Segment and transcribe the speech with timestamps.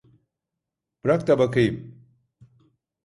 [1.03, 2.05] Bırak da bakayım.